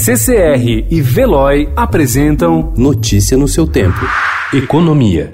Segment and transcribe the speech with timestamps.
[0.00, 3.98] CCR e Veloy apresentam Notícia no seu tempo.
[4.54, 5.28] Economia.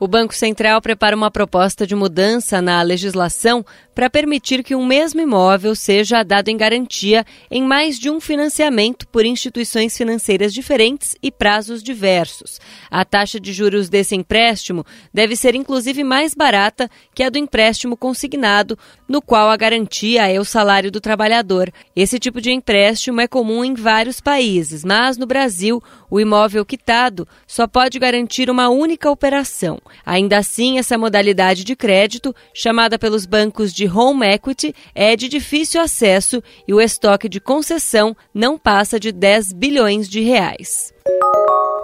[0.00, 5.20] O Banco Central prepara uma proposta de mudança na legislação para permitir que um mesmo
[5.20, 11.30] imóvel seja dado em garantia em mais de um financiamento por instituições financeiras diferentes e
[11.30, 12.60] prazos diversos.
[12.90, 17.96] A taxa de juros desse empréstimo deve ser inclusive mais barata que a do empréstimo
[17.96, 21.72] consignado, no qual a garantia é o salário do trabalhador.
[21.94, 27.26] Esse tipo de empréstimo é comum em vários países, mas no Brasil, o imóvel quitado
[27.46, 29.78] só pode garantir uma única operação.
[30.04, 35.80] Ainda assim, essa modalidade de crédito, chamada pelos bancos de home equity, é de difícil
[35.80, 40.92] acesso e o estoque de concessão não passa de 10 bilhões de reais.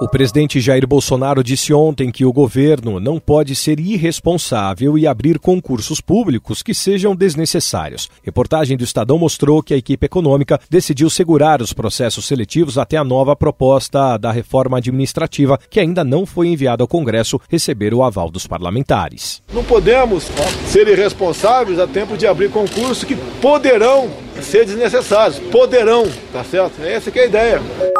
[0.00, 5.40] O presidente Jair Bolsonaro disse ontem que o governo não pode ser irresponsável e abrir
[5.40, 8.08] concursos públicos que sejam desnecessários.
[8.22, 13.02] Reportagem do Estadão mostrou que a equipe econômica decidiu segurar os processos seletivos até a
[13.02, 18.30] nova proposta da reforma administrativa, que ainda não foi enviada ao Congresso receber o aval
[18.30, 19.42] dos parlamentares.
[19.52, 20.28] Não podemos
[20.68, 24.08] ser irresponsáveis a tempo de abrir concursos que poderão
[24.40, 25.40] ser desnecessários.
[25.50, 26.80] Poderão, tá certo?
[26.84, 27.97] Essa é a ideia.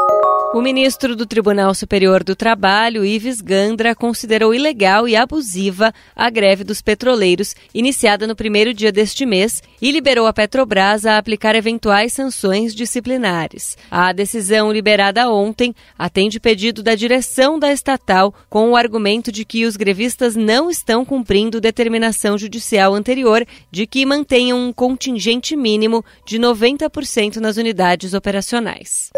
[0.51, 6.63] O ministro do Tribunal Superior do Trabalho, Ives Gandra, considerou ilegal e abusiva a greve
[6.63, 12.13] dos petroleiros, iniciada no primeiro dia deste mês, e liberou a Petrobras a aplicar eventuais
[12.13, 13.77] sanções disciplinares.
[13.91, 19.67] A decisão liberada ontem atende pedido da direção da estatal com o argumento de que
[19.67, 26.39] os grevistas não estão cumprindo determinação judicial anterior de que mantenham um contingente mínimo de
[26.39, 29.11] 90% nas unidades operacionais.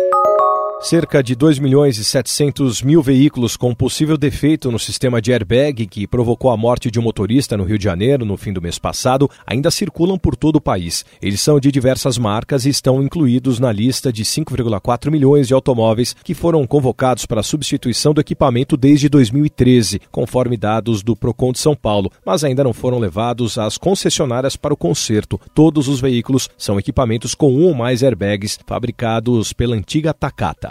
[0.84, 5.86] Cerca de 2 milhões e 700 mil veículos com possível defeito no sistema de airbag
[5.86, 8.80] que provocou a morte de um motorista no Rio de Janeiro no fim do mês
[8.80, 11.06] passado ainda circulam por todo o país.
[11.22, 16.16] Eles são de diversas marcas e estão incluídos na lista de 5,4 milhões de automóveis
[16.24, 21.60] que foram convocados para a substituição do equipamento desde 2013, conforme dados do Procon de
[21.60, 25.40] São Paulo, mas ainda não foram levados às concessionárias para o conserto.
[25.54, 30.71] Todos os veículos são equipamentos com um ou mais airbags fabricados pela antiga Takata.